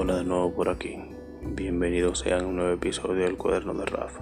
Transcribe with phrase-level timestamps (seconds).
[0.00, 0.96] Hola de nuevo por aquí.
[1.42, 4.20] Bienvenidos sean a un nuevo episodio del cuaderno de Rafa.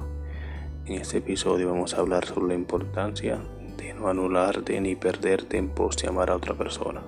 [0.87, 3.43] En este episodio vamos a hablar sobre la importancia
[3.77, 7.03] de no anularte ni perderte en pos de amar a otra persona.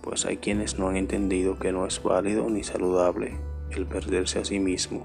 [0.00, 3.36] Pues hay quienes no han entendido que no es válido ni saludable
[3.72, 5.04] el perderse a sí mismo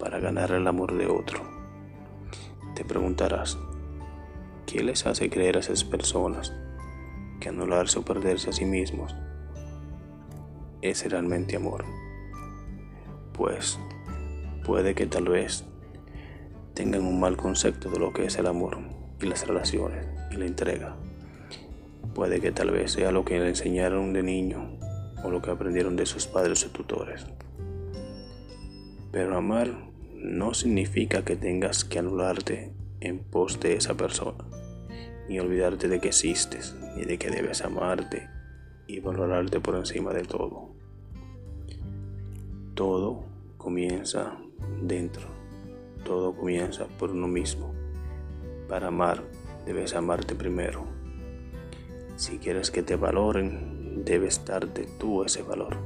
[0.00, 1.44] para ganar el amor de otro.
[2.74, 3.56] Te preguntarás,
[4.66, 6.52] ¿qué les hace creer a esas personas
[7.38, 9.14] que anularse o perderse a sí mismos
[10.82, 11.84] es realmente amor?
[13.32, 13.78] Pues
[14.64, 15.64] puede que tal vez
[16.74, 18.78] tengan un mal concepto de lo que es el amor
[19.20, 20.96] y las relaciones y la entrega.
[22.14, 24.78] Puede que tal vez sea lo que le enseñaron de niño
[25.22, 27.26] o lo que aprendieron de sus padres o tutores.
[29.12, 34.44] Pero amar no significa que tengas que anularte en pos de esa persona,
[35.28, 38.28] ni olvidarte de que existes, ni de que debes amarte
[38.90, 40.70] y valorarte por encima de todo.
[42.74, 43.22] Todo
[43.56, 44.36] comienza
[44.82, 45.28] dentro,
[46.04, 47.72] todo comienza por uno mismo.
[48.68, 49.22] Para amar,
[49.64, 50.84] debes amarte primero.
[52.16, 55.76] Si quieres que te valoren, debes darte tú ese valor.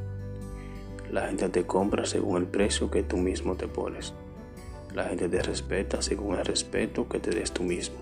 [1.11, 4.15] La gente te compra según el precio que tú mismo te pones.
[4.95, 7.97] La gente te respeta según el respeto que te des tú mismo.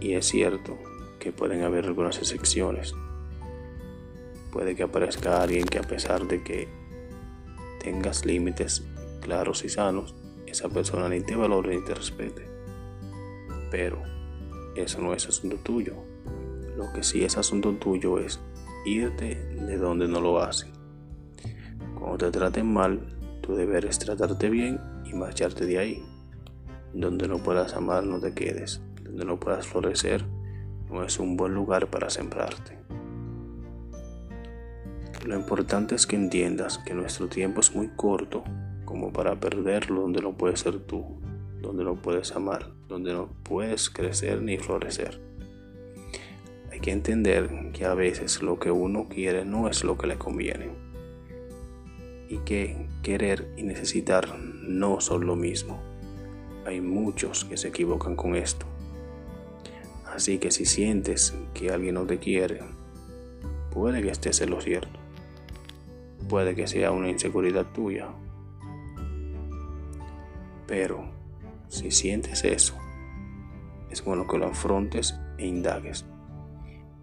[0.00, 0.76] Y es cierto
[1.22, 2.96] que pueden haber algunas excepciones.
[4.50, 6.66] Puede que aparezca alguien que a pesar de que
[7.78, 8.82] tengas límites
[9.20, 10.16] claros y sanos,
[10.48, 12.48] esa persona ni te valore ni te respete.
[13.70, 14.02] Pero
[14.74, 15.94] eso no es asunto tuyo.
[16.76, 18.40] Lo que sí es asunto tuyo es
[18.84, 20.72] irte de donde no lo hacen.
[21.94, 26.04] Cuando te traten mal, tu deber es tratarte bien y marcharte de ahí.
[26.92, 28.82] Donde no puedas amar, no te quedes.
[29.04, 30.24] Donde no puedas florecer,
[30.92, 32.78] no es un buen lugar para sembrarte.
[35.24, 38.44] Lo importante es que entiendas que nuestro tiempo es muy corto
[38.84, 41.04] como para perderlo donde no puedes ser tú,
[41.60, 45.20] donde no puedes amar, donde no puedes crecer ni florecer.
[46.70, 50.18] Hay que entender que a veces lo que uno quiere no es lo que le
[50.18, 50.70] conviene
[52.28, 55.80] y que querer y necesitar no son lo mismo.
[56.66, 58.71] Hay muchos que se equivocan con esto.
[60.14, 62.60] Así que si sientes que alguien no te quiere,
[63.70, 64.98] puede que estés en lo cierto.
[66.28, 68.08] Puede que sea una inseguridad tuya.
[70.66, 71.10] Pero
[71.68, 72.74] si sientes eso,
[73.90, 76.04] es bueno que lo afrontes e indagues.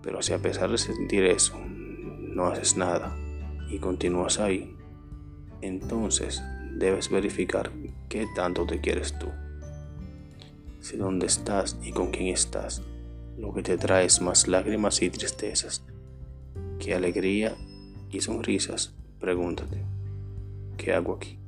[0.04, 3.18] Pero si a pesar de sentir eso, no haces nada
[3.70, 4.76] y continúas ahí,
[5.62, 6.44] entonces
[6.76, 7.72] debes verificar
[8.08, 9.28] qué tanto te quieres tú.
[10.80, 12.84] Si dónde estás y con quién estás,
[13.40, 15.86] lo que te trae es más lágrimas y tristezas
[16.78, 17.56] que alegría
[18.10, 19.84] y sonrisas, pregúntate,
[20.78, 21.39] ¿qué hago aquí?